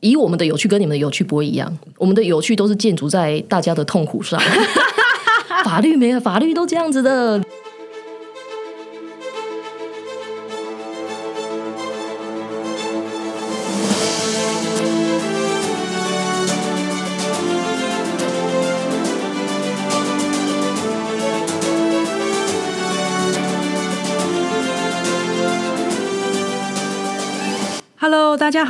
[0.00, 4.40] 以我们的有趣跟你们的有趣不会一样，我们的有趣都是建筑在大家的痛苦上。
[5.64, 7.40] 法律没有，法律都这样子的。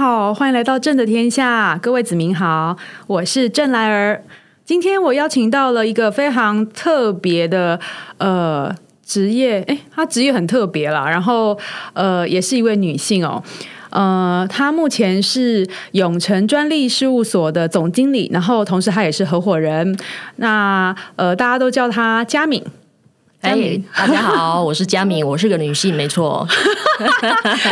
[0.00, 2.74] 好，欢迎来到正的天下，各位子民好，
[3.06, 4.24] 我是郑来儿。
[4.64, 7.78] 今天我邀请到了一个非常特别的
[8.16, 8.74] 呃
[9.04, 11.58] 职业，诶，她职业很特别啦，然后
[11.92, 13.42] 呃也是一位女性哦，
[13.90, 19.94] 呃，她目前是永成专利事务所的总经理，然后同时她也是合伙人，
[20.36, 22.64] 那呃大家都叫她佳敏。
[23.40, 26.46] 哎，大家好，我是佳敏， 我是个女性，没错。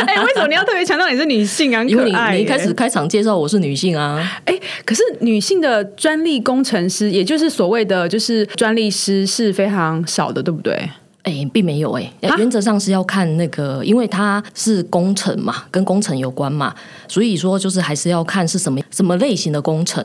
[0.07, 1.83] 哎，为什么你要特别强调你是女性啊？
[1.83, 4.19] 因为你你一开始开场介绍我是女性啊。
[4.45, 10.89] 哎，可是女性的专利工程师，也就是所谓的就是专利师是非常少的，对不对？
[11.21, 16.73] 哎，并没有哎，原则上是要看那个，因为它是工程嘛，跟工程有关嘛，
[17.07, 20.03] 所以说就是还是要看是什么什么类型的工程。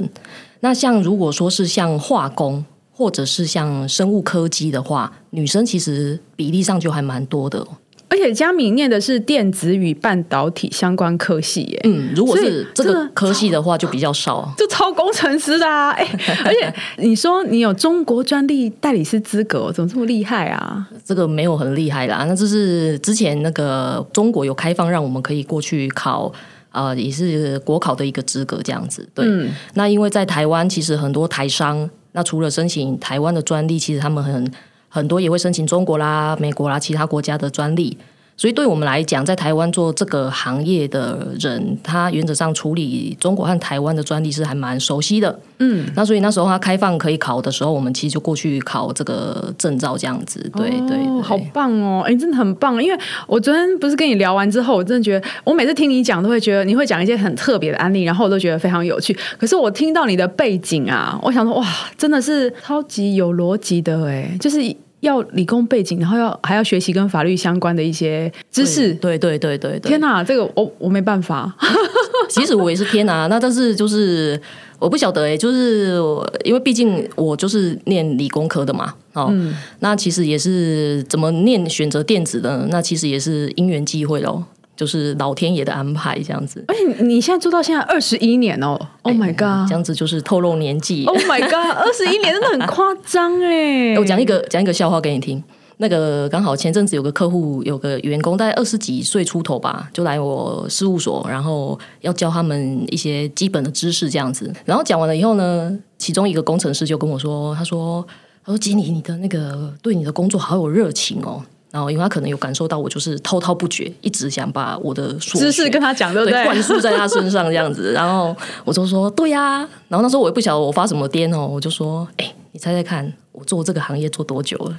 [0.60, 2.62] 那像如果说是像化工。
[2.94, 7.66] 或者是像生物科技的话，女生其实比例上就还蛮多的。
[8.06, 11.80] 而且佳敏念的是电子与半导体相关科系耶。
[11.82, 14.48] 嗯，如果是这个科系的话，就比较少。
[14.56, 15.90] 就超工程师的啊！
[15.90, 16.06] 哎，
[16.44, 20.88] 而且你说你有中国专利代理师资格，怎么这么厉害啊？
[21.04, 26.30] 这个没有很厉害啦，那就是之前那个中国有开放，让我们可以过去考，
[26.70, 29.08] 呃，也是国考的一个资格这样子。
[29.12, 29.26] 对，
[29.72, 31.90] 那因为在台湾，其实很多台商。
[32.16, 34.52] 那除了申请台湾的专利，其实他们很
[34.88, 37.98] 很多也会申请中国啦、美国啦其他国家的专利。
[38.36, 45.38] 所以，对我们来讲，在台湾做这个行业的人，他原则上处理中国和台湾的专利是还蛮熟悉的。
[45.60, 50.40] 嗯，那所以那时候他开放可以考的时候，我们其实就过去考这个证照，这样子。
[50.56, 52.02] 对对，好棒哦！
[52.04, 52.82] 哎，真的很棒。
[52.82, 59.16] 因为我昨天不是跟你聊完之后，我真的觉得，我每次听你讲，都会觉得你会讲一些很特别的案例，然后我都觉得非常有趣。
[59.38, 64.58] 可是我听到你的背景啊，我想说，哇，真的是超级有逻辑的哎，就是。
[65.04, 68.92] 要理工背景，然后要还要学习跟法律相关的一些知识。
[68.94, 71.54] 对对对对天哪，这个我我没办法。
[72.28, 74.40] 其实我也是天哪，那但是就是
[74.78, 75.98] 我不晓得哎，就是
[76.42, 79.32] 因为毕竟我就是念理工科的嘛，哦，
[79.80, 84.42] 那其实也是怎么念选择电子的，那其实也是因缘际会喽。
[84.76, 93.94] 就是老天爷的安排这样子，而且你现在做到现在二十一年哦，Oh my god，这样子就是透露年纪，Oh my god， 二十一年真的很夸张哎！
[93.98, 95.42] 我讲一个讲一个笑话给你听，
[95.76, 108.04] 那个刚好前阵子有个客户有个员工大概二十几岁出头吧，就来我事务所，然后要教他们一些基本的知识这样子，然后讲完了以后呢，其中一个工程师就跟我说，他说
[108.44, 111.40] 他说经理你的那个对你的工作好有热情哦。
[111.74, 116.44] 然后，因为他可能有感受到我就是滔滔不绝，一直想把我的知识跟他讲，对不对？
[116.44, 117.90] 灌输在他身上这样子。
[117.98, 118.32] 然后
[118.64, 119.58] 我就说：“对呀。”
[119.90, 124.78] 然后那时候我也不晓得我发什么癫哦，我就说：“哎，你猜猜看，我做这个行业做多久了？”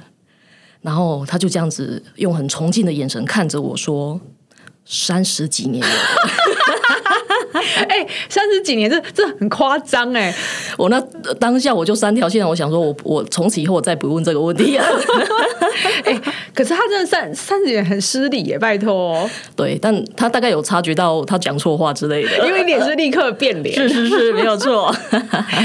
[0.80, 4.18] 然后他就这样子用很崇敬的眼神看着我说
[4.86, 5.92] ：“三十几年了。”
[7.88, 10.34] 哎，三十几年，这这很夸张哎！
[10.76, 11.00] 我那
[11.38, 14.84] 当下我就三条线，我想说，我我从此以后我再不问这个问题了。
[16.04, 16.20] 哎，
[16.54, 19.28] 可是他真的三三十年很失礼耶，拜托。
[19.54, 24.94] 对，但他大概有察觉到他讲错话之类的，因为脸是立刻变脸，是是是，没有错。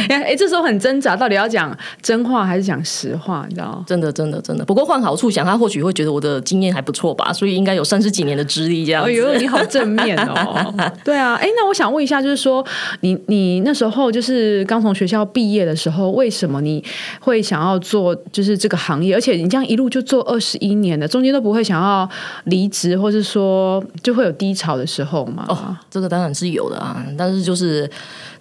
[0.09, 3.46] 哎，这时候很挣扎，到底要讲真话还是讲实话？
[3.47, 4.66] 你知道真的，真的，真的。
[4.66, 9.03] 不过换好处想，他或许会觉得我的经验还不错吧，所以应该有三十几年的资历这样。
[9.03, 10.91] 哎呦，你好正面哦。
[11.03, 12.64] 对啊，哎，那我想想问一下，就是说，
[13.00, 16.84] 你你那时候就是刚从学校毕业的时候，为什么你
[17.19, 19.16] 会想要做就是这个行业？
[19.16, 22.08] 而且你这样一路就做二十一年的，中间都不会想要
[22.44, 25.44] 离职，或是说就会有低潮的时候吗？
[25.50, 27.03] 哦，这个当然是有的啊。
[27.18, 27.90] 但是就是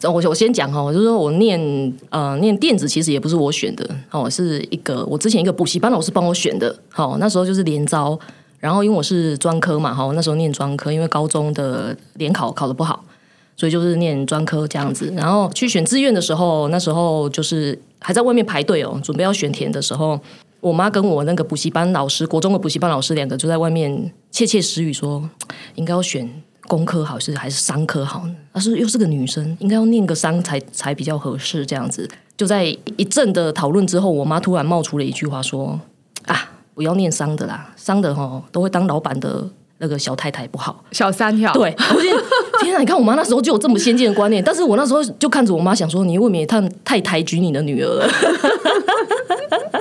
[0.03, 1.59] 我我先讲哦，就是说我念
[2.11, 6.77] 呃念电子，其实也不是我选的哦，是一个我之前一个补习班老师帮我选的。
[6.91, 8.21] 好，那时候就是连招，
[8.59, 13.03] 然后因为我是专科嘛，哈，那时候念专科，因为高中的联考考的不好。
[13.61, 20.19] 所以就是念专科这样子，然后去选志愿的时候，那时候就是还在外面排队哦，准备要选填的时候，
[20.61, 25.29] 我妈跟我那个补习班老师，国中的补习班老师两个就在外面窃窃私语说，
[25.75, 26.27] 应该要选
[26.69, 28.35] 工科好是还是商科好呢？
[28.55, 32.09] 她说又是个女生，应该要念个商才才比较合适这样子。
[32.39, 35.79] 就在一阵的讨论之后，我妈突然冒出了一句话说
[36.25, 39.47] ：“啊，不要念商的啦，商的哈都会当老板的。”
[39.81, 40.83] 那个小太太不好。
[40.93, 42.23] 小三跳，对，我觉得
[42.63, 42.81] 天啊！
[42.81, 48.09] 你看我妈那时候就有这么先进的观念，但是我那时候就看着我妈想说，你未免也太太抬举你的女儿了。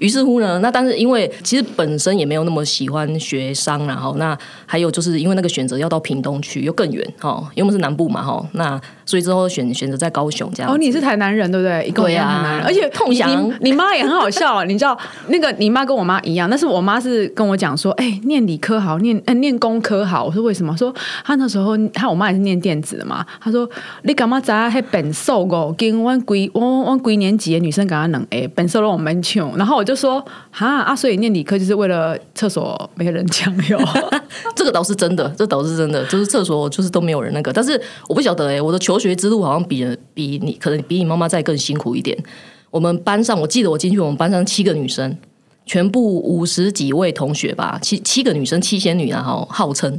[0.00, 4.36] 于是乎呢，那但是因为其实本身也没有那么喜欢学商，然后那
[4.66, 10.72] 还有就是因为那个选择要到屏东去，又更远哈，因为我们是南部嘛哈，那所以之后选选择在高雄这样。
[10.72, 11.90] 哦，你是台南人对不对？
[11.90, 14.98] 对呀，台南人，而且痛想你你妈也很好笑，你知道
[15.28, 20.24] 那个你妈跟我妈一样，但是我妈是跟我讲说，哎，念理科好，念呃念工科好。
[20.24, 20.74] 我说为什么？
[20.76, 20.94] 说
[21.24, 23.26] 她那时候她我妈也是念电子的嘛。
[23.40, 23.68] 她说
[24.02, 33.78] 你干嘛在黑本瘦哦，跟我归我我归年级的女生跟她能哎本瘦让我们穷，然后我就说哈啊，所以念理科就是为了厕所没人抢哟。
[34.54, 37.52] 这个倒是真的，这倒是真的，就是厕所就是都没有人那个。
[37.52, 42.16] 但是我不晓得哎，我的求学之路好像比比你可能比你妈妈再更辛苦一点。
[42.70, 45.16] 我们班上，我记得我进去，我们班上七个女生，
[45.66, 49.98] 全部五十几位同学吧，七七个女生，七仙女然后号称。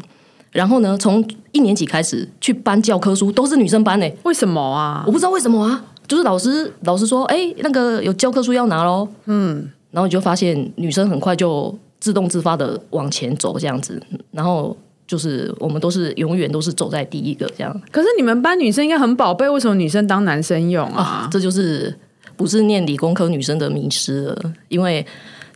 [0.52, 4.10] 然后呢，从一年级开始去搬教科书，都是女生搬呢。
[4.24, 5.04] 为什么啊？
[5.06, 5.84] 我不知道为什么啊。
[6.08, 9.08] 就是老师老师说，哎，那个有教科书要拿喽。
[9.26, 9.70] 嗯。
[9.92, 14.02] 然后你就发现女生很快就自动自发的往前走这样子，
[14.32, 17.82] 然后就是我们都是永远都是走在第一个这样。
[17.92, 21.28] 可是你们班女生应该很宝贝，为什么女生当男生用啊？
[21.32, 21.94] 这就是
[22.38, 25.06] 不是念理工科女生的迷失了，因为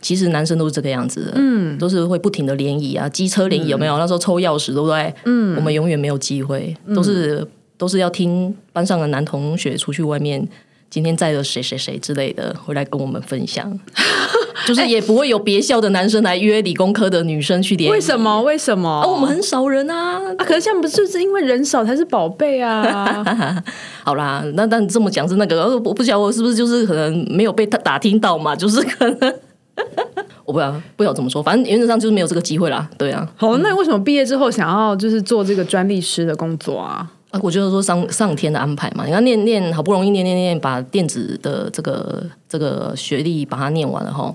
[0.02, 3.96] 其实男生都是这个样子的，嗯，都是会不停的联谊啊，机车联谊有没有？
[3.98, 5.12] 那时候抽钥匙对不对？
[5.24, 7.44] 嗯，我们永远没有机会，都是
[7.78, 10.46] 都是要听班上的男同学出去外面。
[10.88, 13.78] 今天载了谁谁谁之类的回来跟我们分享，
[14.66, 18.40] 就是也不会有别校的男生来约理工科的女生去联为什么？
[18.42, 19.02] 为什么？
[19.06, 20.18] 我们很少人啊！
[20.38, 23.22] 啊，可是现在不是是因为人少才是宝贝啊！
[24.04, 28.54] 好啦，那但这么讲是那个，我不晓得我是不是就是可能没有被他打听到嘛？
[28.56, 29.34] 就是可能
[30.46, 32.88] 我不知道，不晓得怎么说，反正原则上就是没有这个机会啦。
[32.96, 37.10] 对啊，好，那为什么毕业之后想要就是做这个专利师的工作啊？
[37.32, 44.32] 啊，我就是说上上天的安排嘛，你看念念好不容易念念念，把电子的这个这个学历把它念完了哈。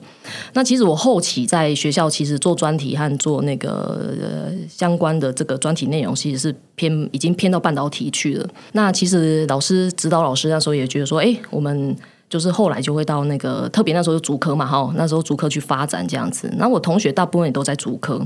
[0.54, 8.48] 那其实我后期在学校其实做专题和做那个呃相关的这个专题内容，其实是偏已经偏到半导体去了。
[8.74, 11.96] 那其实老师指导老师那时候也觉得说，哎，我们
[12.30, 16.52] 就是后来就会到那个特别那时候主科嘛哈，那时候主科去发展这样子。
[16.58, 18.18] 那我同学大部分也都在主科，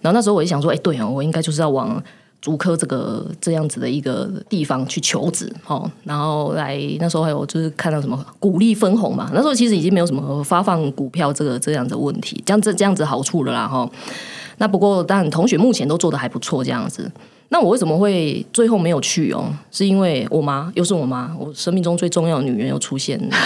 [0.00, 2.02] 然后那时候我就想说，哎，对哦，我应该就是要往。
[2.46, 13.90] 竹科这个这样子的一个地方去求职，哦，然后来那时候还有就是看到什么股利分红嘛，那时候其实已经没有什么发放股票这个这样的问题，这样这这样子好处了啦，哈。
[14.58, 17.10] 那不过但同学目前都做的还不错，这样子。
[17.48, 19.52] 那我为什么会最后没有去哦？
[19.72, 23.36] 是因为我妈又是我妈，我生命中最重要的女人又出现了。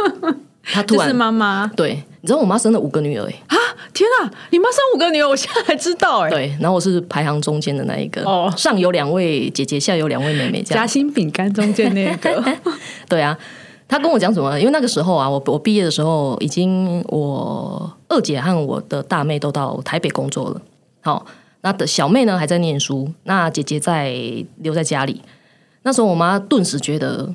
[0.64, 3.56] 她突然是妈妈，对，你知道我妈生了五个女儿哎啊！
[3.92, 6.30] 天啊，你妈生五个女儿，我现在才知道哎。
[6.30, 12.42] 对，然后我是排行中间的那一个，哦，上有两位姐姐，下有两位妹妹，夹心饼干中间那个。
[13.08, 13.36] 对啊，
[13.86, 14.58] 他跟我讲什么？
[14.58, 20.60] 因为那个时候啊，我我毕业的时候，已经我二姐和我的大妹都到台北工作了。
[21.00, 21.26] 好，
[21.62, 24.14] 那的小妹呢还在念书，那姐姐在
[24.58, 25.22] 留在家里。
[25.82, 27.34] 那时候我妈顿时觉得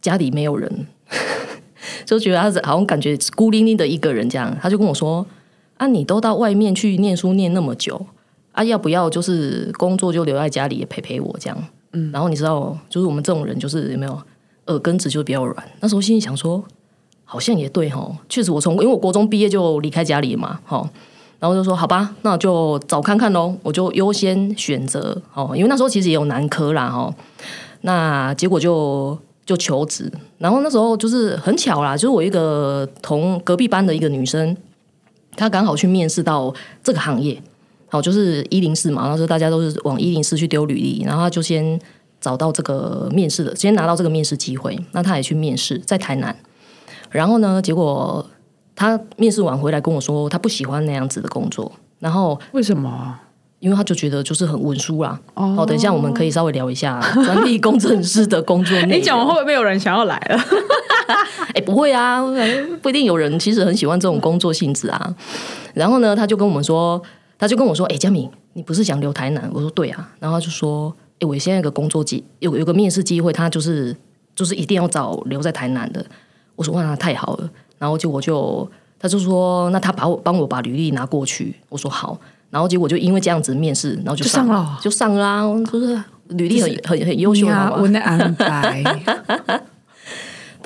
[0.00, 0.86] 家里没有人。
[2.04, 5.24] 就觉得他是好像感觉孤零零的一个人这样，他就跟我说
[5.78, 8.04] ：“啊，你都到外面去念书念那么久，
[8.52, 11.56] 啊，要不要就是工作就留在家里陪陪我这样？”
[11.92, 14.20] 嗯，然后你知道，就是我们这种人就是有没有
[14.66, 15.68] 耳根子就比较软。
[15.80, 16.62] 那时候心里想说，
[17.24, 20.86] 好像也对哈，确实我从因为我国中毕业就离开家里嘛，哈，
[21.38, 27.14] 然后就说好吧，那就早看看喽，我就优先选择哦，因为那时候其实也有男科啦哈，
[27.80, 29.18] 那结果就。
[29.48, 34.54] 就求职，然后那时候就是很巧啦，就是我一个同隔壁班的一个女生，
[35.38, 36.52] 她刚好去面试到
[36.82, 37.40] 这个行业，
[37.88, 41.80] 好，就是一零四嘛，那时候大家都是往一零四去丢履历，然后他就先
[42.20, 46.36] 找到这个面试的，先拿到这个面试机会，那他也去面试，在台南，
[47.10, 48.26] 然后呢，结果
[48.74, 53.16] 他面试完回来跟我说，他不喜欢那样子的工作，然后为什么？
[53.60, 55.18] 因为他就觉得就是很文书啦。
[55.34, 58.90] 哦，等一下我们可以稍微聊一下专利工程师的工作内容。
[58.96, 60.38] 你讲完会不会有人想要来了？
[61.54, 62.22] 哎，不会啊，
[62.82, 65.14] 不一定有人其实很喜欢这种工作性质啊。
[65.74, 67.00] 然后呢，他就跟我们说，
[67.38, 73.96] 他就跟我说：“哎，佳敏，你不是想留台南？”我说：“对啊。”然后就说：“哎，我现在有个工作机，有有个面试机会，他就是
[74.34, 76.04] 就是一定要找留在台南的。”
[76.56, 82.18] 我说：“哇，那太好了。”然后就我就他就说：“那他把我帮我把履历拿过去。”我说：“好。”
[82.50, 88.82] 然后结果就因为这样子面试，然后就上了，就上啦，就是履历很很很优秀啊，我的安排。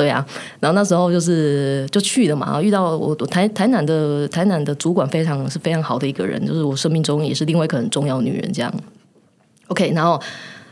[0.02, 0.26] 对啊，
[0.58, 8.74] 然后那时候就是就去了嘛，遇到我我台台南的台南的主管非常是非常好的一个人，就是我生命中也是另外一个很重要女人，这样。
[9.68, 10.20] OK，然后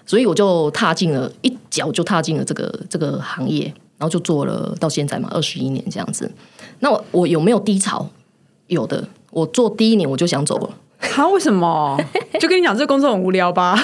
[0.05, 3.67] 所以我就踏进了一脚就踏进了这个这个行业，
[3.99, 6.29] 然后就做了到现在嘛，二十一年这样子。
[6.81, 8.05] 那我我有没有低潮？
[8.67, 10.71] 有的，我做第一年我就想走了。
[11.01, 11.99] 他为什么？
[12.39, 13.77] 就跟你讲，这个工作很无聊吧？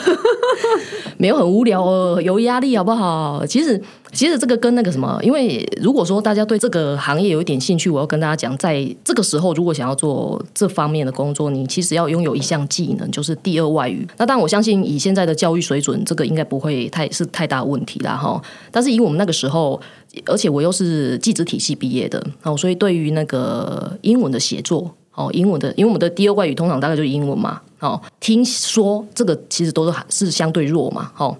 [1.18, 3.44] 没有很无聊哦，有压力好不好？
[3.46, 3.80] 其实，
[4.12, 14.06] 其实这个跟那个什么，因为如果说大家对这个行业有一点兴趣，我要跟大家讲，在这个时候如果想要做这方面的工作，你其实要拥有一项技能，就是第二外语。
[14.18, 18.40] 那当然，我相信以现在的教育水准，这个应该不会太是太大问题啦哈。
[18.70, 19.80] 但是以我们那个时候，
[20.26, 24.94] 而且我又是技职体系毕业的哦，所以对于那个英文的写作。
[25.16, 27.60] 哦，英文的，因为我们的第二外语通常大概就是英文嘛。
[27.80, 31.10] 哦，听说这个其实都是是相对弱嘛。
[31.16, 31.34] 哦，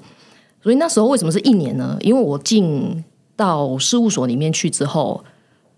[0.63, 1.97] 所以那时候为什么是一年呢？
[2.01, 3.05] 因为我进
[3.37, 5.23] 到事务所里面去之后，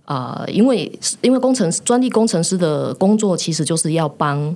[0.04, 0.90] 啊，因为
[1.22, 4.54] 因为工程师专利工程师的工作其实就是要帮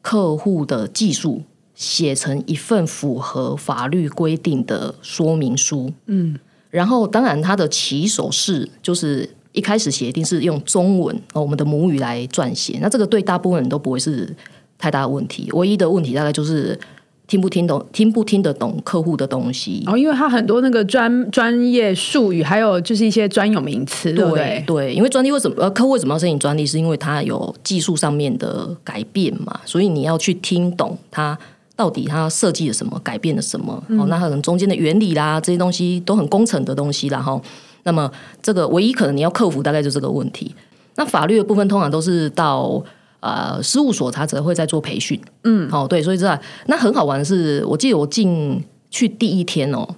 [0.00, 1.42] 客户的技术
[1.74, 5.92] 写成一份符合法律规定的说明书。
[6.06, 6.38] 嗯，
[6.70, 9.28] 然后当然它的起手式就是。
[9.58, 14.32] 一开始写一定是用中文哦，我们的母语来撰写，那这个对大部分人都不会是
[14.78, 15.50] 太大的问题。
[15.52, 16.78] 唯一的问题大概就是
[17.26, 24.62] 听不听懂、听不听得懂客户的东西哦，因为它很多那个专专业术语，还有就是一些专有名词，对？
[24.64, 26.64] 对，因为专利为什么呃客户为什么要申请专利？
[26.64, 31.36] 是因为它有技术上面的改变嘛，所以你要去听懂它
[31.74, 37.42] 到底它设计了什么，改变了什么哦，那可能中间的原理啦，这些东西都很工程的东西，然后。
[37.88, 38.10] 那么，
[38.42, 40.54] 这个唯一可能你要克服大概就这个问题。
[40.96, 42.82] 那法律的部分通常都是到
[43.20, 45.18] 呃事务所，他则会在做培训。
[45.44, 49.88] 嗯，好，对，所以这那很好玩的是，我记得我进去第一天哦，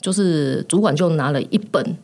[0.00, 1.96] 就是主管就拿了一本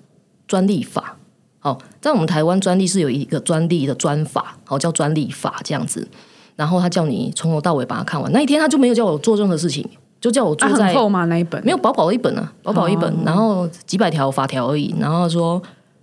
[0.47, 1.17] 专利法。
[1.59, 6.07] 好，在我们台湾专利是有一个专利的专法，好叫专利法这样子。
[6.55, 8.31] 然后他叫你从头到尾把它看完。
[8.31, 9.85] 那一天他就没有叫我做任何事情。
[10.25, 11.27] 就叫我坐在厚吗？
[11.27, 14.95] 那一本没有薄薄的一本啊，薄薄一本，然后几百条法条而已。
[14.99, 15.61] 然后说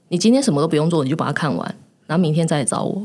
[0.10, 1.76] 你今天什么都不用做，你就把它看完，
[2.06, 3.02] 然后明天再来找我。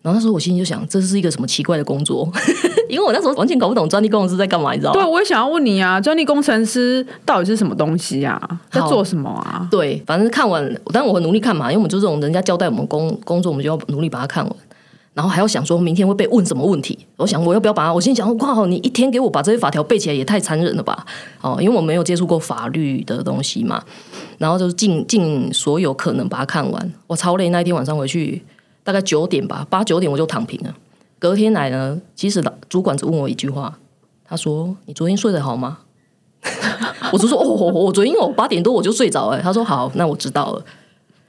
[0.00, 2.26] 然后那时候我心里就想，这是一个什么奇怪的工作？
[2.88, 5.02] 因为我那时候完全搞不懂专利工程师在干嘛，你知道吗？
[5.02, 8.40] 对，我也想要问你啊，专利工程师到底是什么东西啊？
[8.70, 9.68] 在做什么啊？
[9.70, 14.56] 对，反正看完，但我很努力看嘛，因为我们就这种人家交代我们工工作，我们就要努力把它看完。
[15.18, 16.96] 然后还要想说明天会被问什么问题？
[17.16, 17.92] 我想我要不要把它？
[17.92, 21.04] 我心想，哇，你一天给我把这些法条背起来也太残忍了吧！
[21.40, 23.82] 哦，因为我没有接触过法律的东西嘛。
[24.38, 26.92] 然后就是尽尽所有可能把它看完。
[27.08, 28.40] 我超累，那一天晚上回去
[28.84, 30.72] 大概九点吧，八九点我就躺平了。
[31.18, 33.76] 隔天来呢，其实主管只问我一句话，
[34.24, 35.78] 他说：“你昨天睡得好吗？”
[37.10, 40.64] 我就说：“哦，我昨天我八点多我就睡着了。”他说：“好，那我知道了。”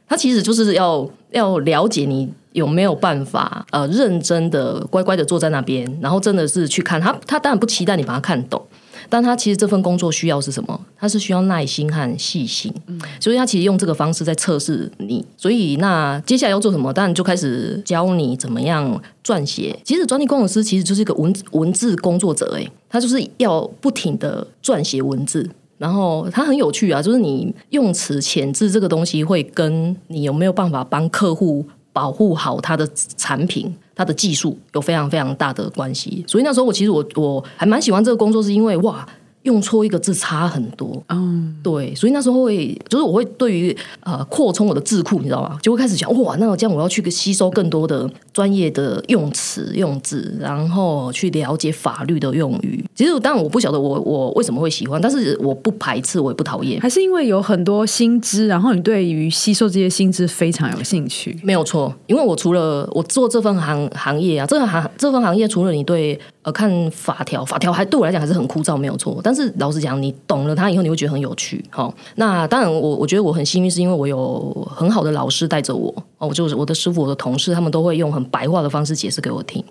[0.08, 2.32] 他其实就是要要了解你。
[2.54, 7.12] 有没有办法呃认真的乖乖的坐在那边，然后真的是去看他？
[7.28, 8.62] 他当然不期待你把他看懂，
[9.08, 10.80] 但他其实这份工作需要是什么？
[10.98, 12.74] 他是需要耐心和细心，
[13.20, 15.24] 所以他其实用这个方式在测试你。
[15.38, 16.92] 所以那接下来要做什么？
[16.92, 19.78] 当然就开始教你怎么样撰写。
[19.84, 31.64] 其实专利工程师其实就是一个文文字工作者，诶，他就是要不停的撰写文字，然后他很有趣啊，就是你用词遣字这个东西会跟你有没有办法帮客户。
[31.92, 36.24] 保护好它的产品，它的技术有非常非常大的关系。
[36.28, 39.08] 所以那时候我其实我我还蛮喜欢这个工作，是因为哇。
[39.50, 45.58] 用错一个字差很多，嗯，对，所以那时候会就是我会对于呃扩充我的字库，你知道吗？
[45.60, 52.86] 就会开始想哇，那我这样我要去吸收更多的专业的用词用字，然后去了解法律的用语。
[52.94, 61.36] 其实当然我不晓得我我为什么会喜欢，但是我不排斥，我也不讨厌，还是因为有很多新知，然后你对于吸收这些新知非常有兴趣。
[61.44, 66.20] 没有错，因为我除了我做这份行行业啊，这个行这份行业除了你对。
[66.42, 69.20] 呃，看法条，法条还对我来讲还是很枯燥，没有错。
[69.22, 71.64] 但是是老实讲，你懂了它以后，你会觉得很有趣。
[71.70, 75.94] 好，那当然，我我觉得我很幸运，是因为我有很好的老师带着我。
[76.18, 79.64] 哦，就是我的师傅、我的同事，他们都会用很白话的方式解释给我听，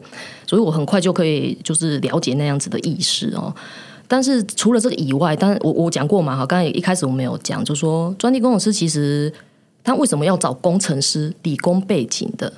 [0.46, 3.54] 所以我很快就可以就是了解那样子的意思哦。
[4.06, 9.30] 但是除了这个以外，当然我我讲过嘛，哈，刚才一开始我没有讲，就说专利工程师其实
[9.84, 12.50] 他为什么要找工程师、理工背景的？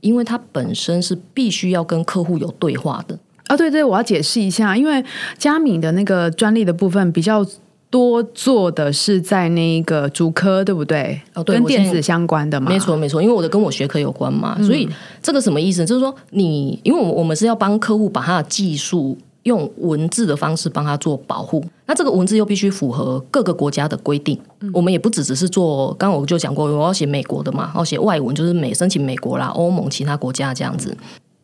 [0.00, 3.18] 因为他本身是必须要跟客户有对话的。
[3.50, 5.04] 啊，对对，我要解释一下，因为
[5.36, 7.44] 佳敏的那个专利的部分比较
[7.90, 11.20] 多做的是在那个主科，对不对？
[11.34, 14.88] 哦，对，跟电子相关的嘛，没错没错，因为我的跟我学科有关嘛，所以
[15.20, 15.84] 这个什么意思？
[15.84, 21.64] 就是说你，因为我们我们是要帮客户把他的技术用文字的方式帮他做保护。
[21.86, 24.38] 那这个文字又必须符合各个国家的规定。
[24.72, 30.96] 我们也不只只是做，刚刚我就讲过，我要写美国的嘛，要写外文，就是美申请美国啦、欧盟其他国家这样子。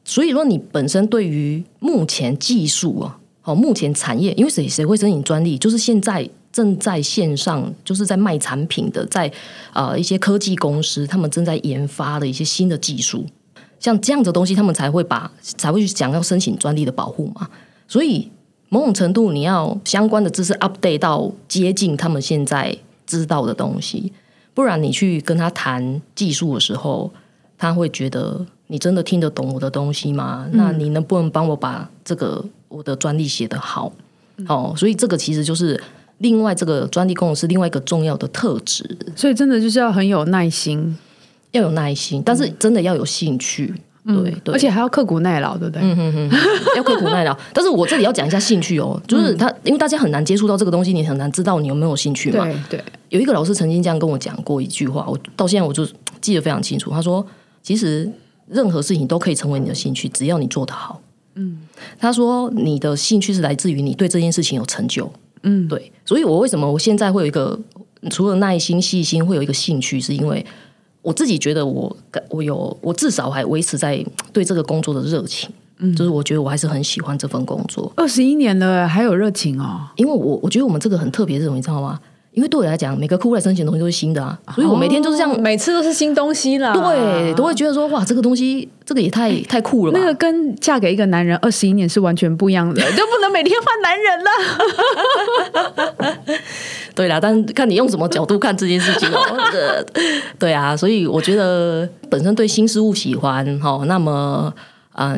[0.08, 9.30] 所以说，你本身对于目前技术啊，哦，目前产业，因为谁谁会申请专利，就是现在正在线上，就是在卖产品的，在
[9.72, 13.26] 呃一些科技公司，他们正在研发的一些新的技术。
[13.80, 17.50] 像这样的东西，他们才会把才会去想要申请专利的保护嘛。
[17.88, 18.30] 所以
[18.68, 24.12] 某种程度，你要相关的知识 update 到接近他们现在知道的东西，
[24.54, 27.12] 不然你去跟他谈技术的时候，
[27.58, 30.46] 他会觉得你真的听得懂我的东西吗？
[30.52, 33.92] 那你能不能帮我把这个我的专利写得好？
[34.48, 35.80] 哦，所以这个其实就是
[36.18, 40.96] 另外这个专利公司另外一个重要的特质，所以真的就是要很有耐心。
[41.52, 43.72] 要有耐心，但是真的要有兴趣，
[44.04, 45.82] 对对，而且还要刻苦耐劳，对不对？
[46.76, 47.34] 要刻苦耐劳。
[47.54, 52.44] 但是我这里要讲一下兴趣哦，就是他，因为大家很难接触到这个东西，你很难知道你有没有兴趣嘛。
[52.44, 55.86] 对对，有一个老师曾经这样跟我讲过一句话，我到现在我就
[56.20, 56.90] 记得非常清楚。
[56.90, 57.26] 他说
[57.62, 58.10] ：“其实
[58.48, 61.00] 任何事情都可以成为你的兴趣，只要你做得好。”
[61.34, 61.58] 嗯，
[61.98, 65.10] 他说：“你的兴趣是来自于你对这件事情有成就。”
[65.42, 65.92] 嗯，对。
[66.04, 67.58] 所以我为什么我现在会有一个
[68.10, 70.44] 除了耐心、细心，会有一个兴趣，是因为。
[71.02, 71.96] 我自己觉得，我
[72.30, 75.48] 我有我至少还维持在对这个工作的热情，
[75.78, 77.92] 嗯，就是我觉得我还是很喜欢这份工作。
[77.94, 79.82] 二十一年了，还有热情哦。
[79.94, 82.00] 因为我我觉得我们这个很特别，这种你知道吗？
[82.36, 86.74] 因为对我来讲，每个客户来申请的东西都是新的啊，所以我每天就是这样，每次都是新东西啦。
[86.74, 89.98] 对，都会觉得说哇，这个东西这个也太太酷了吧。
[89.98, 94.30] 那个跟嫁给一个男人二十一年是完全不一样的， 就不能每天换男人了。
[96.94, 99.18] 对啦，但看你用什么角度看这件事情哦。
[100.38, 104.52] 对啊，所以我觉得本身对新事物喜欢哈，那么。
[104.54, 104.62] 嗯，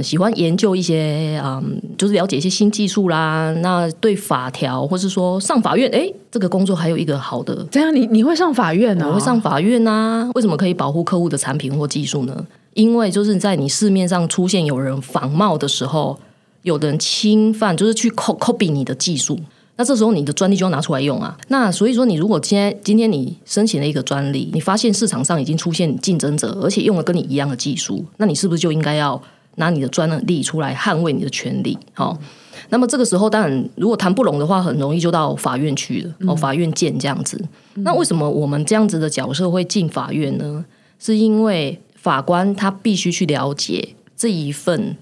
[0.03, 3.55] 喜欢研究一些嗯，就是了解一些新技术啦。
[3.63, 7.65] 那对法条，或是说上法院，哎，这个工作还有一个好的。
[7.71, 9.07] 这样，你你会上法院呢？
[9.09, 10.29] 我会上法院啊。
[10.35, 12.45] 为什么可以保护客户的产品或技术呢？
[12.75, 16.19] 因为就是在你市面上出现有人仿冒的时候，
[16.63, 19.39] 有的人侵犯，就是去 copy 你的技术，
[19.77, 21.39] 那这时候你的专利就要拿出来用啊。
[21.47, 29.21] 那所以说，你如果今天今天你申请了一个专利，你发现市场上已经出现竞争者，而且用了跟你一样的技术，那你是不是就应该要？
[29.59, 32.19] 拿你的专利出来捍卫你的权利，好，
[32.71, 37.41] 那么这个时候当然，如果谈不拢的话，很容易就到法院去了，哦，法院见这样子。
[37.75, 40.65] 那为什么我们这样子的角色会进法院呢？
[40.99, 44.97] 是因为法官他必须去了解这一份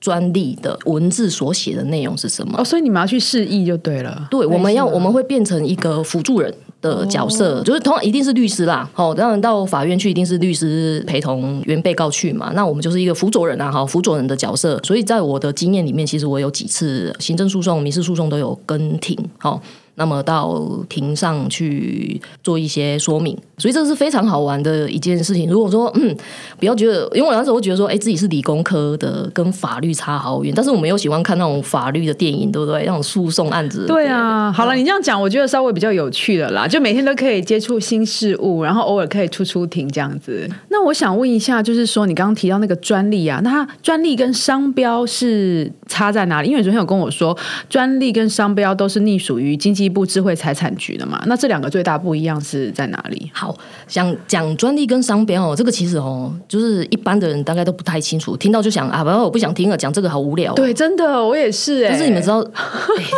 [0.00, 2.58] 专利的文字所写的内容是什么。
[2.58, 4.28] 哦，所以你们要去示意就对了。
[4.30, 6.54] 对，我们要我们会变成一个辅助人。
[6.80, 12.50] 的角色就是通常一定是律师啦，好，当然到法院去一定是律师陪同原被告去嘛。
[12.54, 14.80] 那我们就是一个辅佐人啊，哈，辅佐人的角色。
[14.82, 19.60] 所以在我的经验里面，其实我有几次行政诉讼、民事诉讼都有跟庭，好。
[19.96, 25.48] 那么到庭上去做一些说明，所以这是非常好玩的一件事情。
[25.50, 26.16] 如果说嗯，
[26.58, 30.52] 不要觉得，因为我那时候觉得说，哎，自己是理工科的，跟法律差好远。
[30.56, 32.84] 但是我们又喜欢看那种法律的电影，对不对？
[32.86, 33.84] 那种诉讼案子。
[33.86, 36.66] 对啊，好了，你这样讲，我觉得稍微比较有趣的啦。
[36.66, 40.48] 就每天都可以接触新事物，然后偶尔可以出出庭这样子。
[40.68, 46.48] 那我想问一下，就是说你刚刚提到那个专利啊，那专利跟商标是差在哪里？
[46.48, 47.36] 因为昨天有跟我说，
[47.68, 49.79] 专利跟商标都是隶属于经济。
[49.88, 53.30] 部智慧财产局的嘛，那这两个最大不一样是在哪里？
[53.32, 60.52] 好，想讲专利跟商标哦，这个其实哦，就是一般的人大概都不太清楚，听到就想啊，不，我不想听了，讲这个好无聊。
[60.54, 61.88] 对，真的，我也是。
[61.88, 62.42] 但是你们知道，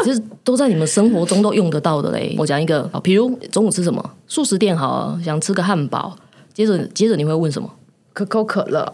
[0.05, 2.35] 就是都在你们生活中都用得到的嘞。
[2.39, 4.03] 我讲一个，比如中午吃什么？
[4.27, 6.17] 素食店好，想吃个汉堡，
[6.53, 7.69] 接着接着你会问什么？
[8.13, 8.91] 可口可乐。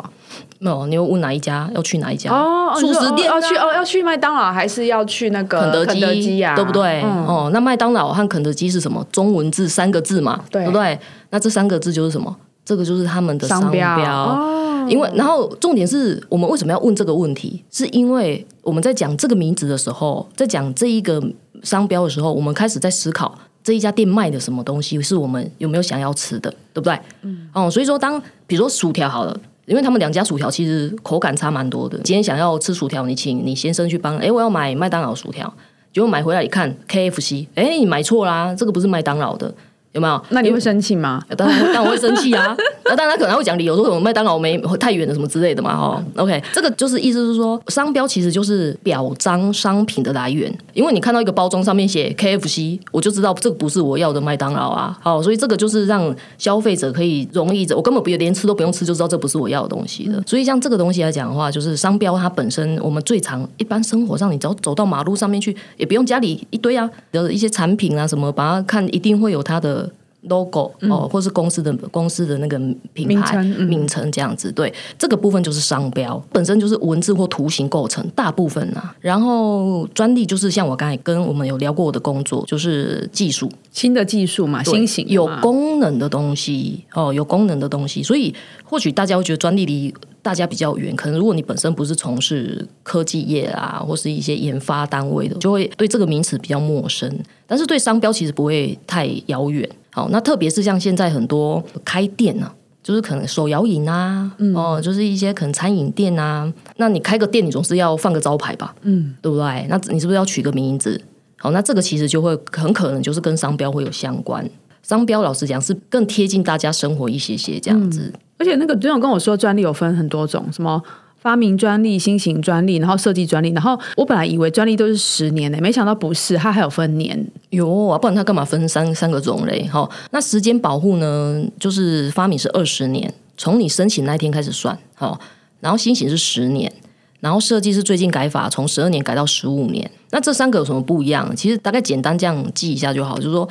[0.59, 1.71] 没有，你会问哪一家？
[1.75, 2.33] 要去哪一家？
[2.33, 6.55] 哦，素食店要去哦，要去麦当劳还是要去那个肯德基呀？
[6.57, 7.01] 对不对？
[7.03, 9.07] 哦，那麦当劳和肯德基是什么？
[9.12, 10.99] 中文字三个字嘛，对不对？
[11.31, 12.35] 那这三个字就是什么？
[12.64, 14.57] 这个就是他们的商标。
[14.88, 17.62] 因为，然后重点是我们为什么要问这个问题？
[17.71, 21.23] 是因为我们在讲这个名字的时候，在讲这一个
[21.62, 26.99] 商标的时候，我们开始在思考这一家店卖的什么东西是我们有没有想要吃的，对不对？
[27.23, 27.49] 嗯。
[27.53, 29.38] 哦，所以说，当比如说薯条好了。
[29.68, 31.98] 因为他们两家薯条其实口感差蛮多的。
[31.98, 34.16] 今天想要吃薯条，你请你先生去帮。
[34.16, 35.52] 哎，我要买麦当劳薯条，
[35.92, 39.54] 结果买回来一看，KFC，哎，你买错啦，这个不是麦当劳的。
[39.92, 40.22] 有没有？
[40.31, 41.22] 那你会生气吗？
[41.37, 42.55] 当然，当然会生气啊！
[42.85, 46.05] 那当然，他可能会讲理由，说什么麦当劳没太远了什么之类的嘛，哈。
[46.16, 50.53] OK，这个就是意思是说，商标其实就是表彰商品的来源。
[50.74, 54.96] 因为你看到一个包装上面写 KFC，我就知道这个不是我要的麦当劳啊。
[55.03, 60.22] 好，所以这个就是让消费者可以容易，我根本不连吃都不用吃，就知道这不是我要的东西的。
[60.27, 69.88] 所以像这个东西来讲的话，就是商标它本身，我们最常一般生活上，你只要走到马路上面去，也不用家里一堆啊的一些产品啊什么，把它看一定会有它的。
[70.22, 72.59] Logo 哦，或是公司的公司的那个
[72.92, 78.94] 品牌名称这样子，对这个部分就是商标，本身就是文字或图形构成大部分啊。
[79.00, 83.50] 然后专利就是像我刚才跟我们有聊过我的工作，就是技术。
[83.70, 90.94] 新的技术嘛，新型有功能的东西哦，有功能的东西，所以或许大家会觉得专利离大家比较远。
[90.96, 97.12] 可能如果你本身不是从事科技业啊，或是一些研发单位的，就会对这个名词比较陌生。
[97.46, 99.68] 但是对商标其实不会太遥远。
[99.90, 102.52] 好，那特别是像现在很多开店呢，
[102.83, 109.66] 就是可能手摇饮啊，哦，就是一些可能餐饮店啊，那你开个店，你总是要放个招牌吧，嗯，对不对？
[109.68, 111.00] 那你是不是要取个名字？
[111.37, 114.48] 好，那这个其实就会很可能就是跟商标会有相关。
[114.83, 118.12] 商标老实讲是更贴近大家生活一些些这样子。
[118.38, 120.83] 而且那个总总跟我说，专利有分很多种，什么？
[121.20, 127.27] 发明专利、新型专利，然后设计专利，然后我本来以为专利都是十年的，没想到不是，它还有分年。
[127.51, 129.66] 有啊，不然它干嘛分三三个种类？
[129.66, 131.44] 哈，那时间保护呢？
[131.59, 134.79] 就是发明是二十年，从你申请那一天开始算。
[134.94, 135.18] 好，
[135.59, 136.72] 然后新型是十年，
[137.18, 139.90] 然后设计是最近改法，从十二年改到十五年。
[140.11, 141.35] 那这三个有什么不一样？
[141.35, 143.46] 其实大概简单这样记一下就好，就是说。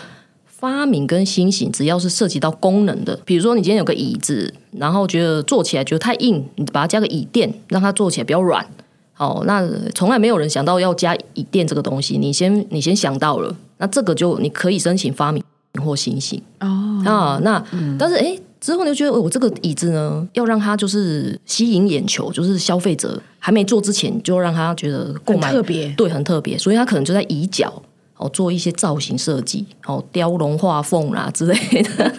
[0.60, 8.66] 发明跟新型，只要是涉及到功能的，比如说你今天有个椅子，然后觉得坐起来觉得太硬，你把它加个椅垫，让它坐起来比较软。
[9.14, 15.44] 好，那从来没有人想到要加椅垫这个东西，你先你先想到了，那这个就你可以申请发明
[15.84, 17.04] 或新型哦。
[17.06, 17.64] 啊，那
[18.00, 27.80] 但是哎，之后你就觉得我这个椅子呢，要让它就是吸引眼球，就是消费者还没坐之前就让他觉得购买特别对很特别，所以他可能就在椅脚。
[28.18, 32.12] 哦，做一些造型设计，哦，雕龙画凤啦之类的，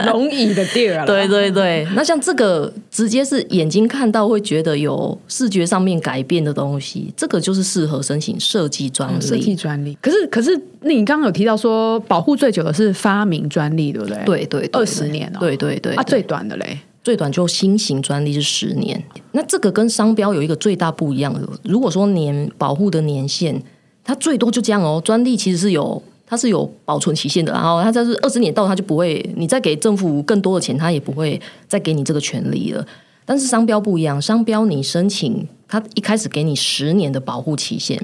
[0.10, 1.04] 龙椅的地儿。
[1.04, 9.20] 对对对，那像这个直接是眼睛看到会觉得有视觉上面改变的东西，这个就是适合申请设计专利。
[9.20, 14.24] 设计专利，可是可是，那你刚刚有提到说保护最久的是发明专利，对不对？
[14.24, 15.38] 对对，二十年哦。
[15.40, 19.02] 对对对，啊，最短的嘞，最短就新型专利是十年。
[19.32, 23.62] 那这个跟商标有一个最大不一样的，如果说年保护的年限。
[24.06, 32.86] 它最多就这样哦，专利其实是有，它是有保存期限的，然后它就是二十年到，它就不会，你再给政府更多的钱，它也不会再给你这个权利了。
[33.24, 38.00] 但是商标不一样，商标你申请，它一开始给你十年的保护期限，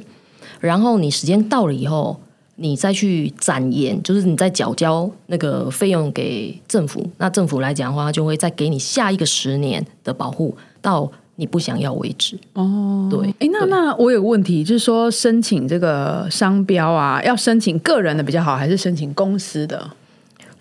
[0.59, 2.21] 然后你时间到了以后，
[2.57, 11.09] 你再去展延，就是你再缴交那个费用给政府，那政府来讲的话，就会再给你下一个十年的保护到。
[11.37, 19.91] 你不想要为止哦，对，哎，那那我有个问题，就是说申请这个商标啊，要申请个人的比较好，还是申请公司的？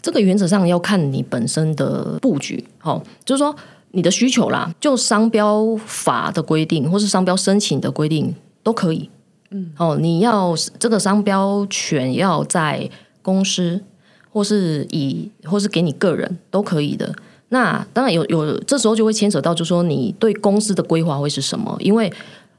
[0.01, 3.55] 这个原则上要看你本身的布局，好，就是说
[3.91, 9.09] 你的需求啦，就商标法的规定，或是商标申请的规定都可以。
[9.51, 12.89] 嗯，哦，你要这个商标权要在
[13.21, 13.79] 公司，
[14.31, 17.13] 或是以，或是给你个人都可以的。
[17.53, 21.75] 那当然有有，这时候就会牵扯到，就说你对公司的规划会是什么？
[21.81, 22.11] 因为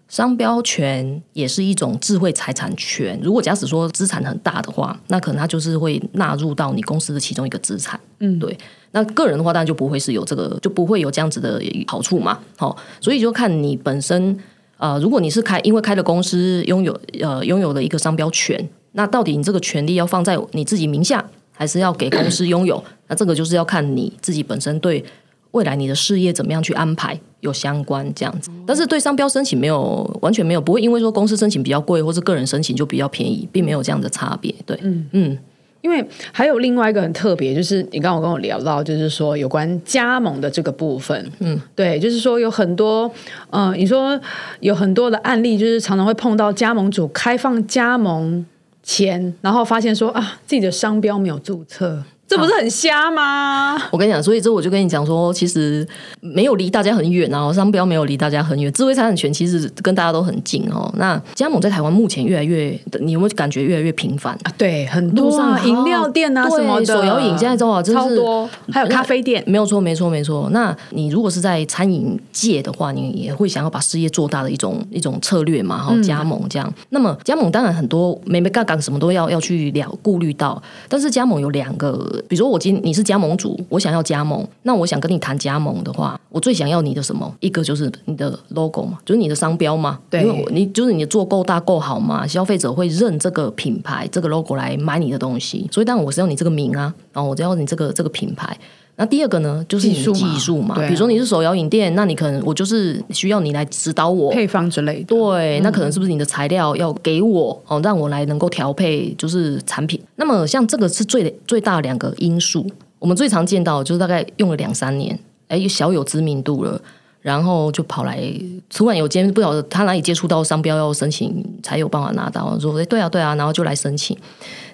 [0.08, 3.18] 商标权也是一种智慧财产权。
[3.22, 7.98] 如果假使说资产很大的话，那可能它就是会纳入到你公司的其中一个资产。
[8.18, 8.54] 嗯，对。
[8.90, 12.38] 那个人的话，当然就不会是有这个，就不会有这样子的好处嘛。
[12.58, 14.38] 好，所以就看你本身
[14.76, 21.24] 呃，如果你是开，因为开了公司拥有呃拥有了一个商标权，那到底你这个权利要放在你自己名下？
[21.62, 25.04] 还是要给公司拥有， 那这个就是要看你自己本身对
[25.52, 28.50] 未来你的事业怎么样去安排有相关这样子。
[28.66, 34.52] 但是对商标申请没有完全没有，不会因为说公司申请比较贵，或是个人申请就比较便宜，并没有这样的差别。
[34.66, 35.38] 对，嗯嗯，
[35.82, 41.30] 因为还有另外一个很特别，就是你刚刚跟我聊到，就是说有关加盟的这个部分。
[41.38, 43.08] 嗯，对，就是说有很多，
[43.50, 44.20] 嗯，你说
[44.58, 48.44] 有很多的案例，就是常常会碰到加盟主开放加盟。
[48.82, 53.76] 钱，然后发现说啊，自己的商标没有注册，这不是很瞎吗？
[53.90, 55.86] 我跟你讲，所以这我就跟你讲说，其实
[56.22, 60.90] 没有离大家很远啊，商标没有离大家很远，智慧财产权其实跟大家都很近哦。
[60.96, 64.32] 那加盟在台湾目前越来越，你有没有感觉越来越频繁？
[64.44, 70.48] 啊，对，很多啊，饮料店啊什么的，手摇饮现在都啊，超多，还有咖啡店，没有错，没错，没错。
[70.52, 76.72] 那你如果是在餐饮界的话，你也会想要把事业做大的一种一种策略嘛，哈，加盟这样。
[76.88, 87.34] 那么加盟当然很多，每每杠杠什么都要要去了顾虑到，但是加盟有两个，比如说我今你是加盟主，我想要加盟，那我想跟你谈加盟的话，我最想要你的什么？
[87.40, 98.56] 一个就是你的 logo 嘛，就是你的商标嘛，对，因为你就是你做够大够好嘛，消费者会认这个品牌这个 logo 来买你的东西，所以当然我是要你这个名啊，然后我要你这个这个品牌。
[98.94, 105.04] 那第二个呢，就是你的技术嘛，比如说你是手摇饮店，那你可能我就是需要你来指导我配方之类的。
[105.06, 110.00] 对，那可能是不是你的材料要给我哦，让我来能够调配就是产品。
[110.16, 112.66] 那么像这个是最最大两个因素，
[112.98, 116.80] 我们最常见到就是大概用了两三年，哎，小有知名度了，
[117.22, 118.22] 然后就跑来
[118.68, 124.14] 突然有间不晓得他哪里接触到商标要申请才有办法拿到，说哎对啊对啊，然后就来申请，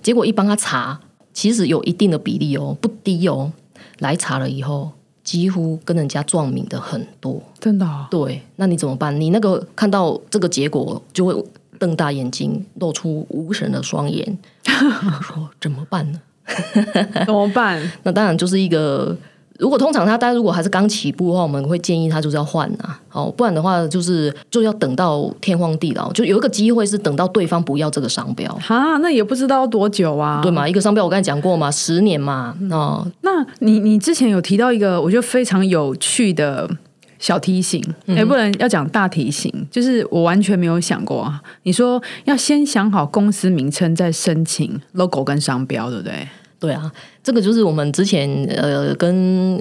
[0.03, 0.99] 结果一帮他查，
[1.33, 3.53] 其实有一定的比例哦，不低哦。
[3.99, 4.91] 来查了以后，
[5.23, 8.07] 几乎跟人家撞名的很多，真的。
[8.11, 9.19] 对，那你怎么办？
[9.21, 11.45] 你那个看到这个结果，就会
[11.79, 14.39] 瞪大眼睛，露出无神的双眼，
[15.23, 16.21] 说怎么办呢？
[17.27, 17.81] 怎么办？
[18.03, 19.17] 那当然就是一个。
[19.59, 30.69] 如果通常他，大家如果还是刚起步的话，我们会建议他就是要换啊，哦，不然的话就是就要等到天荒地老，就有一个机会是等到对方不要这个商标哈，那也不知道多久啊，对嘛？
[30.69, 36.71] 一个商标我刚才讲过嘛，十年嘛，哦，那你你之前有提到一个我觉得非常有趣的
[37.19, 41.43] 小提醒，哎，不能要讲大提醒，就是我完全没有想过啊。
[41.65, 46.29] 你说要先想好公司名称再申请 logo 跟商标，对不对？
[46.61, 46.91] 对啊，
[47.23, 49.15] 这个就是我们之前呃跟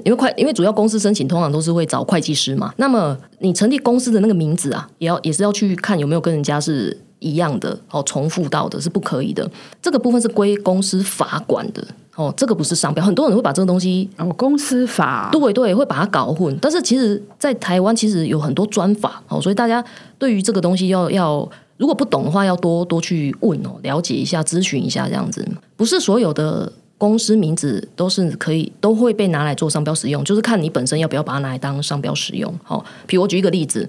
[0.04, 9.48] 因为会因为主要公司申请通常都是会找会计师嘛，那么你成立公司的那个名字啊，也要也是要去看有没有跟人家是一样的哦，重复到的是不可以的。
[9.80, 13.04] 这个部分是归公司法管的哦，这个不是商标。
[13.04, 19.84] 很多人会把这个东西哦，公司法对对会把它搞混，但是其实，在台湾其实有很多专法哦，所以大家
[20.18, 26.72] 对于这个东西要要如果不懂的话，要多多去问哦，了解一下，咨询一下这样子，不是所有的。
[26.98, 32.52] 公司名字都是可以，都会被拿来做商标使用，就是看你本身要不要把它拿来当商标使用。
[32.64, 33.88] 好，比如我举一个例子，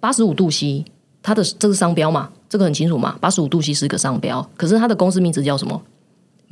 [0.00, 0.84] 八十五度 C，
[1.22, 5.80] 它的这个商标嘛，这个很清楚嘛，八十五度 C 是一个商标，可是它的公司名字叫什么？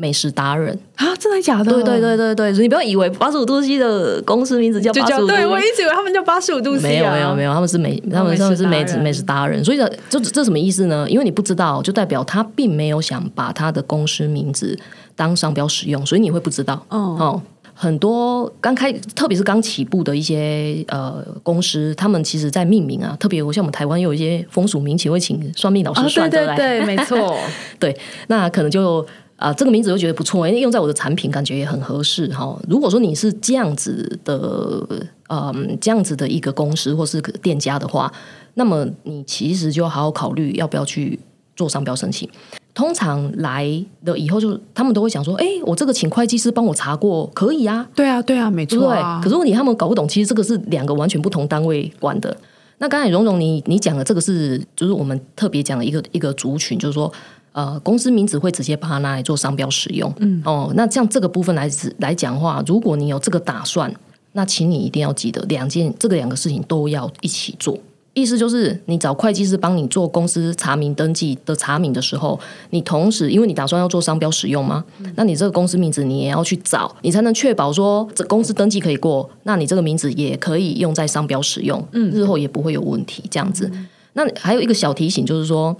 [0.01, 1.73] 美食达人啊，真的假的？
[1.73, 11.05] 对对对对对，你不要以为八十五度 C 的公司名字叫八十五度，对我一直以为他们叫八十五度 C，没有没有没有，他们是美，他们他们是美食美食达人，所以这这这什么意思呢？
[11.11, 14.79] 因为你不知道，就代表他并没有想把他的公司名字
[15.17, 17.43] 当商标使用，所以你会不知道哦。
[17.75, 27.37] 很多刚开，特别是刚起步的一些呃公司，他们其实在命名啊，特别我像我们台湾有一些风俗民情，会请算命老师算的来，对，没错，
[27.81, 27.97] 对，
[28.29, 29.05] 那可能就。
[29.38, 32.61] 啊，这个名字我觉得不错，因为用在我的产品感觉也很合适哈。
[32.68, 34.85] 如果说你是这样子的，
[35.29, 38.12] 嗯，这样子的一个公司或是店家的话，
[38.55, 41.16] 那么你其实就要好好考虑要不要去
[41.55, 42.29] 做商标申请。
[42.74, 43.64] 通常来
[44.05, 47.88] 的以后，就他们都会想说，哎，我这个请会计师帮我查过，可以啊？
[47.94, 48.92] 对啊，对啊，没错。
[48.92, 52.37] 对，可是问题他们搞不懂，其实这个是两个完全不同单位管的。
[52.79, 57.12] 那刚才蓉蓉你你讲的这个是，就是我们特别讲的一个一个族群，就是说。
[57.59, 60.14] 呃，公司名字会直接把它拿来做商标使用。
[60.21, 61.68] 嗯，哦，那像这个部分来
[61.99, 63.92] 来讲话，如果你有这个打算，
[64.31, 67.77] 那请你一定要记得两件，这个两个事情都要一起做。
[68.14, 72.38] 意思就是，你找会计师帮你做公司查明登记的查明的时候，
[72.71, 74.85] 你同时因为你打算要做商标使用吗？
[75.16, 83.25] 那你这个公司名字你也要去找，你才能确保说这公司登记可以过，那你这个名字也可以用在商标使用，嗯，日后也不会有问题。
[83.29, 83.68] 这样子，
[84.12, 85.77] 那还有一个小提醒就是说。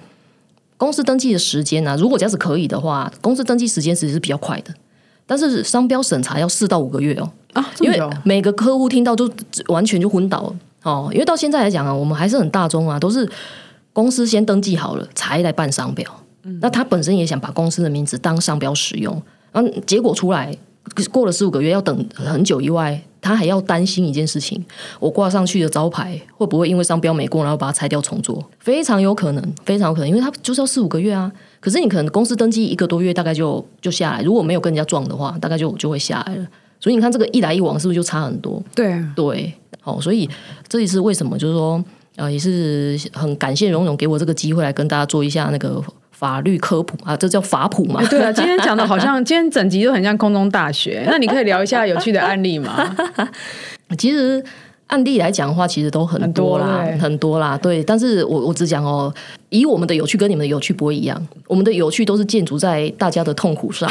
[0.79, 1.95] 公司登记的时间呢？
[1.99, 4.73] 如果假使可以的话，公司登记时间其实是比较快的。
[5.27, 9.31] 但是商标审查要四到五个月哦啊，因为每个客户听到就
[9.67, 10.51] 完全就昏倒
[10.85, 11.11] 哦。
[11.13, 13.29] 因为到现在来讲啊，我们还是很大众啊，都是
[13.93, 16.11] 公司先登记好了才来办商标。
[16.63, 19.21] 那他本身也想把公司的名字当商标使用，
[19.53, 20.57] 然后结果出来
[21.13, 23.03] 过了四五个月要等很久以外。
[23.21, 24.65] 他还要担心一件事情：
[25.01, 28.43] 我挂上去的招牌会不会因为商标没过，然后把它拆掉重做？
[28.59, 31.31] 非常有可能，非常有可能，因为他就是要四五个月啊。
[31.61, 34.23] 可是你可能公司登记一个多月，大概就就下来。
[34.23, 36.47] 如果没有跟人家撞的话，大概就就会下来了。
[36.81, 38.63] 所以你看，这个一来一往，是不是就差很多？
[38.75, 40.29] 对对，好，所以
[40.69, 41.85] 这也是为什么就是说，
[42.17, 45.83] 呃，也是很感谢荣荣给我这个机会来跟大家做一下那个。
[46.19, 48.05] 法律科普啊，这叫法普嘛？
[48.11, 51.05] 对啊，今天讲的好像 今天整集都很像空中大学。
[51.09, 52.93] 那你可以聊一下有趣的案例吗？
[53.97, 54.45] 其实
[54.89, 57.57] 案例来讲的话，其实都很多啦，很多啦。
[57.57, 59.15] 对，但是我我只讲哦，
[59.51, 63.89] 以我们的有趣跟你们的有趣不会一样，我们的有趣都是建筑在大家的痛苦上。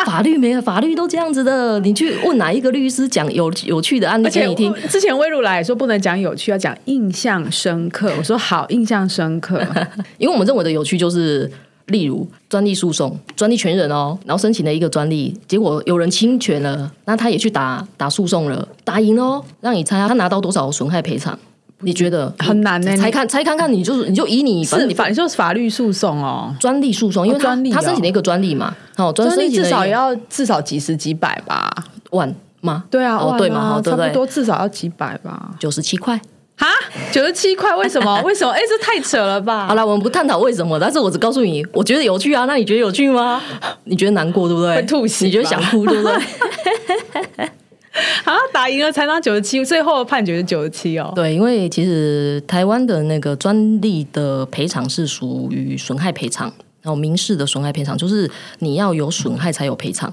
[0.06, 1.78] 法律没有，法律都这样子的。
[1.80, 4.72] 你去问哪一个律师讲有有趣的案例给你听？
[4.88, 8.12] 之前魏如来说不能讲有趣，要讲印象深刻。
[8.18, 9.60] 我说好，印象深刻，
[10.18, 11.50] 因为我们认为的有趣就是，
[11.86, 21.38] 例如专利诉讼，专利权人哦，然后申请了一个专利，结果有人侵权了，那他也去打打诉讼了，打赢了，让你猜他拿到多少损害赔偿？
[21.80, 22.96] 你觉得很难呢？
[22.96, 31.70] 才看才看看，你就是你就以你是法，你就是法律诉讼哦，专利诉讼，因为专利他申请了一个专利嘛，哦，专利至少要至少几十几百吧，
[32.10, 32.84] 万吗？
[32.90, 36.20] 对啊，哦对嘛，差不多至少要几百吧，九十七块
[36.56, 36.66] 哈，
[37.10, 38.20] 九十七块，为什么？
[38.24, 38.52] 为什么？
[38.52, 39.66] 哎，这太扯了吧！
[39.66, 42.44] 好了，我们不探讨为什么，但是我只告诉你，我觉得有趣啊。
[42.44, 43.40] 那你觉得有趣吗？
[43.84, 44.76] 你觉得难过对不对？
[44.76, 47.48] 会吐血，你觉得想哭对不对？
[48.24, 51.12] 啊，打赢了才拿九十七，最后判决是九十七哦。
[51.14, 56.46] 对，因为其实台湾的那个专利的赔偿是属于损害赔偿，
[56.82, 60.12] 然后民事的损害赔偿就是你要有损害才有赔偿。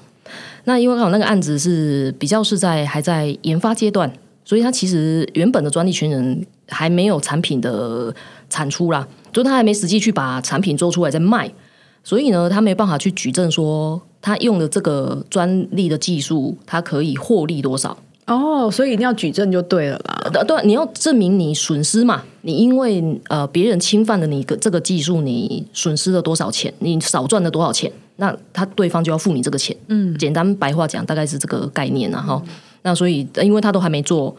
[0.64, 4.12] 那因为刚好那个案子是比较是在还在研发阶段，
[4.44, 8.12] 所以它其实原本的专利权人还没有产品的
[8.50, 11.52] 产出啦，就他还没实际去把产品做出来再卖，
[12.04, 14.02] 所以呢，他没办法去举证说。
[14.22, 17.98] 他用的这个专利的技术，他可以获利多少？
[18.26, 20.44] 哦，所以一定要举证就对了啦。
[20.44, 22.24] 对，你要证明你损失嘛？
[22.42, 26.74] 你因为呃别人侵犯了你个这个技术，你损失了多少钱？
[26.80, 27.92] 你少赚了多少钱？
[28.18, 29.76] 那他对方就要付你这个钱。
[29.88, 32.22] 嗯，简单白话讲，大概是这个概念啊。
[32.22, 32.44] 哈，
[32.82, 34.36] 那所以因为他都还没做。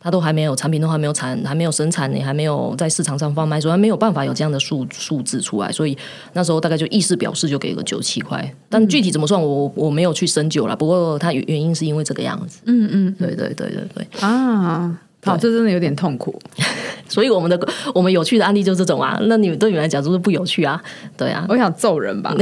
[0.00, 5.72] 他都还没有产品，都还没有产，还没有生产，你还没有在市场上贩卖，所以没有办法有这样的数数字出来。
[5.72, 5.98] 所以
[6.34, 10.76] 那时候大概就意思表示就给个九七块，但具体怎么算，我我没有去深究了。
[10.76, 12.60] 不过它原因是因为这个样子。
[12.66, 16.40] 嗯嗯，对对对对对啊，好，这真的有点痛苦。
[17.08, 20.80] 所以我们的我们有趣的案例就是这种啊，那你们对你们来讲就是不有趣啊？
[21.16, 22.32] 对啊，我想揍人吧。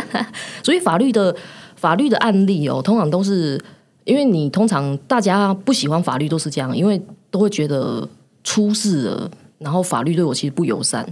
[0.64, 1.36] 所以法律的
[1.76, 3.60] 法律的案例哦，通常都是。
[4.04, 8.06] 因为你通常大家不喜欢法律都是这样，因为都会觉得
[8.42, 11.06] 出事了，然后法律对我其实不友善。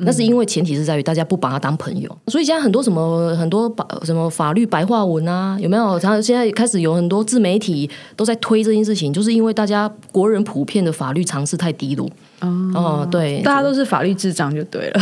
[0.00, 5.98] 那是因为前提是在于大家不把他当朋友，所以现在很多什么很多法什么法律白话文啊，有没有？
[5.98, 12.08] 然后现在开始有很多自媒体都在推这件事情，就是因为大家国人普遍的法律常识太低落。
[12.40, 15.00] 哦，对，大家都是法律智障就对了。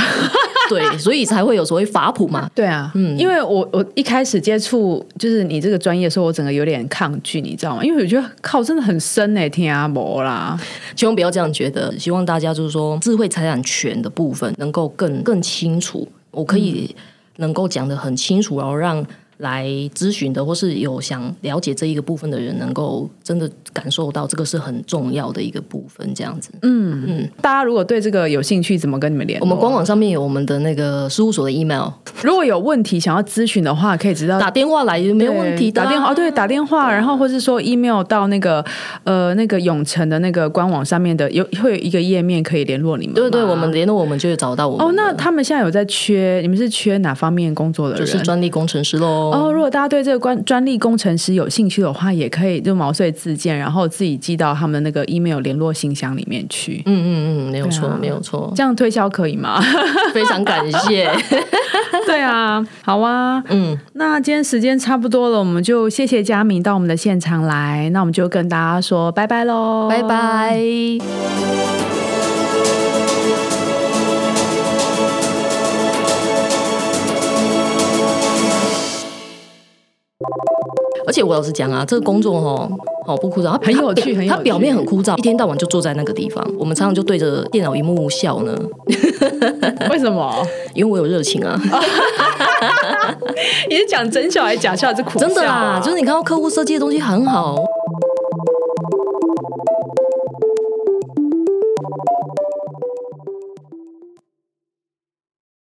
[0.69, 2.51] 对，所以才会有所谓法普嘛。
[2.55, 7.85] 对啊，嗯，因为我我一开始接触就是你这个专业的时候，我整个有点抗拒，你知道吗？
[7.85, 10.59] 因为我觉得靠，真的很深哎，天啊，魔啦！
[10.95, 16.95] 千万不要这样觉得，希望大家就是说智慧财产权的部分能够更更清楚，我可以
[17.37, 19.05] 能够讲的很清楚，然后让。
[19.39, 26.51] 来咨询的，或是有想了解这一个部分的人，能够真的感受到这个是很重要的一个部分，这样子。
[26.63, 29.45] 嗯嗯，大家如果对这个有兴趣，怎么跟你们联络？
[29.45, 31.89] 我们官网上面有我们的那个事务所的 email。
[32.23, 35.71] 如果有问题想要咨询的话，可以直接打电话来没有问题。
[35.71, 38.65] 打电话哦，对，打电话，然后或是说 email 到那个
[39.05, 43.15] 呃那个永城的那个官网上面的，有会有一个页面可以联络你们。
[43.15, 44.87] 对对，我们联络我们就会找到我们。
[44.87, 46.41] 哦，那他们现在有在缺？
[46.41, 48.05] 你们是缺哪方面工作的人？
[48.05, 49.26] 就是专利工程师喽。
[49.31, 56.83] 哦，如果大家对这个专专利工程师有兴趣的话，也可以就毛遂自荐，然后自己寄到他们那个 email 联络信箱里面去。
[56.87, 58.53] 嗯嗯嗯，没有错，没有错。
[58.57, 59.61] 这样推销可以吗？
[60.13, 61.11] 非常感谢。
[62.07, 63.43] 对啊，好啊。
[63.49, 71.76] 嗯，那今天时间差不多了，我们就谢谢佳明到我们的现场来，那我们就跟大家说拜拜喽，拜拜。
[81.07, 82.69] 而且我老实讲啊，这个工作哦，
[83.07, 88.53] 好不枯燥，很有趣，很它表面很枯燥，一天到晚就坐在那个地方，我们常常就对着电脑荧幕笑呢。
[89.91, 90.35] 为什么？
[90.75, 91.59] 因为我有热情啊。
[93.71, 95.27] 你是讲真笑还是假笑还是苦笑？
[95.27, 97.57] 真的啦，就是你看到客户设计的东西很好。